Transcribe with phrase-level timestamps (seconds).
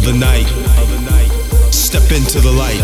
[0.00, 0.46] of the night,
[1.72, 2.80] step into the light.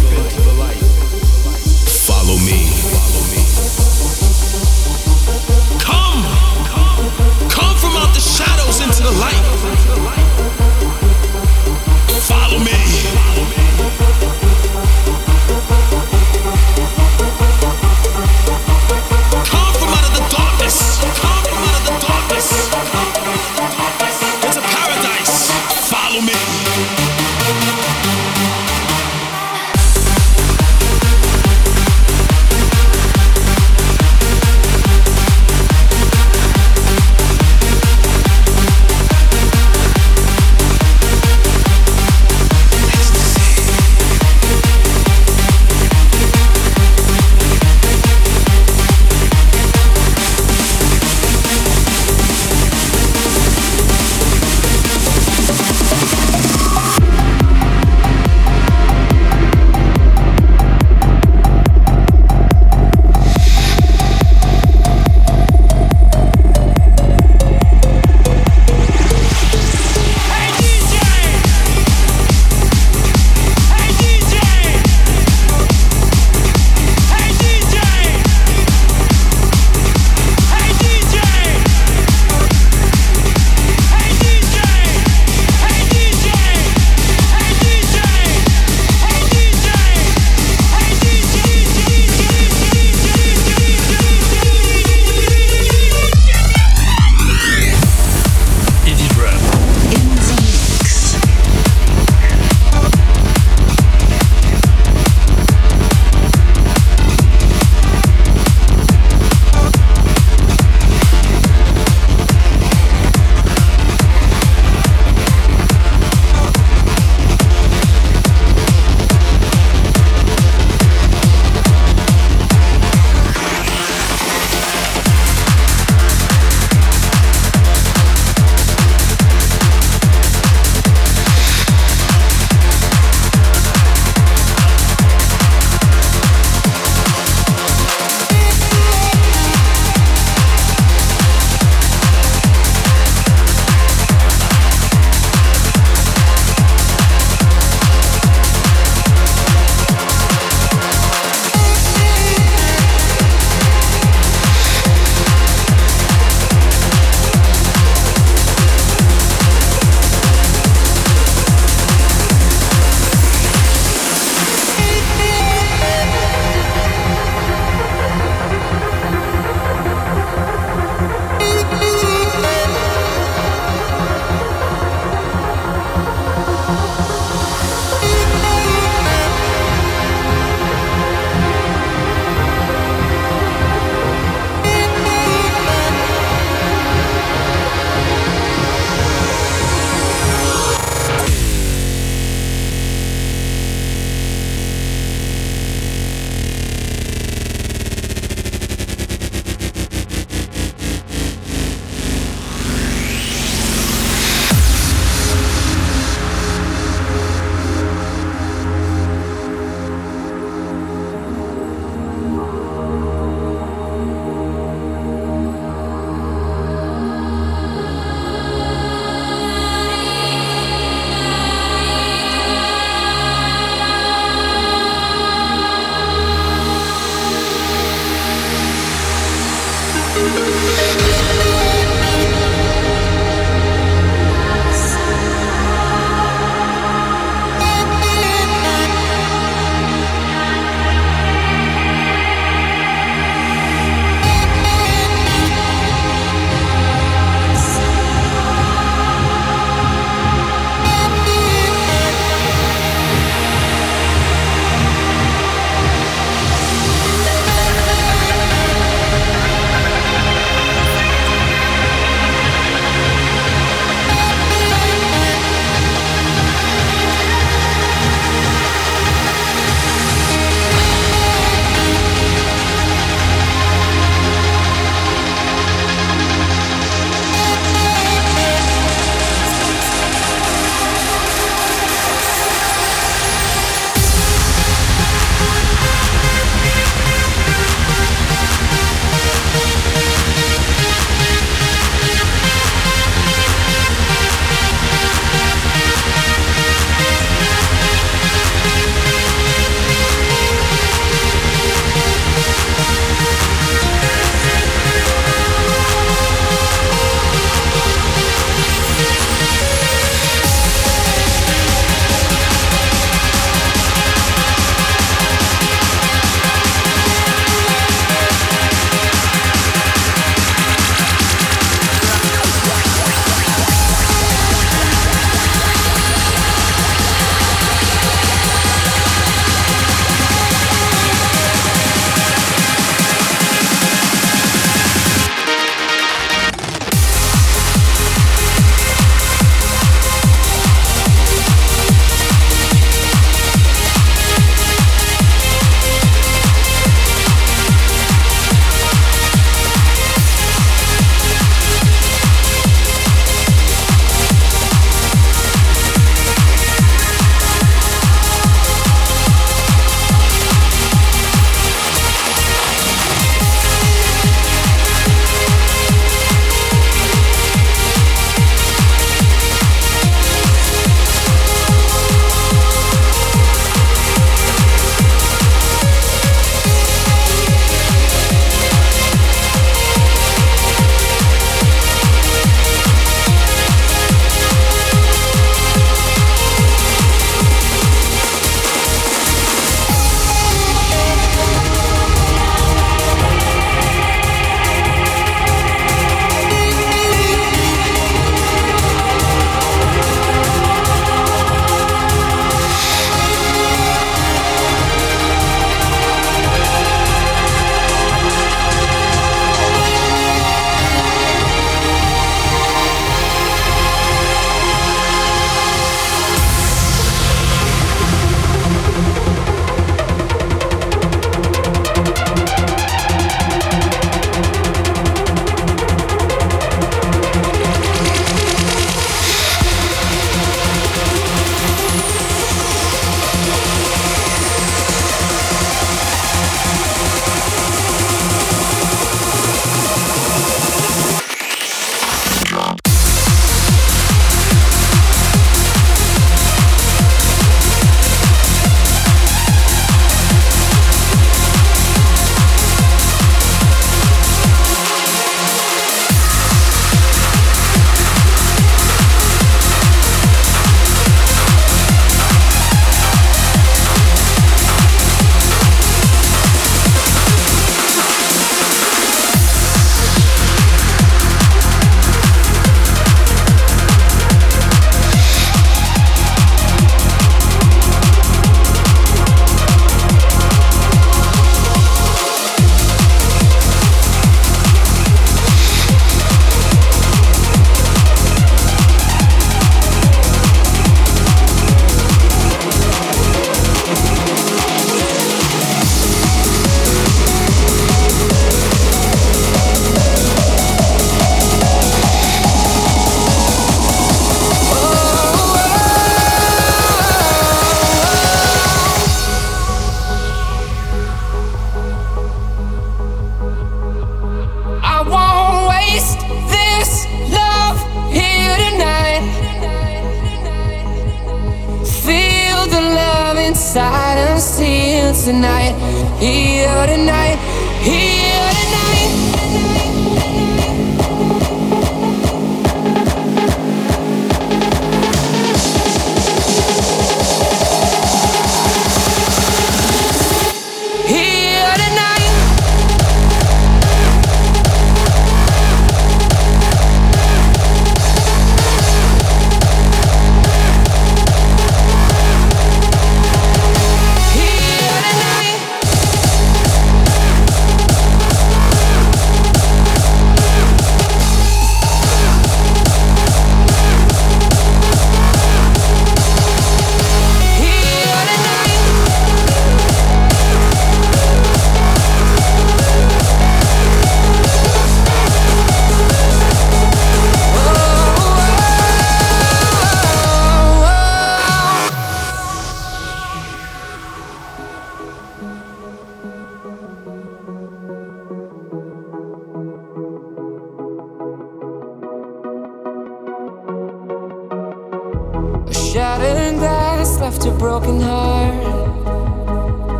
[2.04, 2.68] Follow me.
[5.80, 6.22] Come,
[7.48, 9.45] come from out the shadows into the light.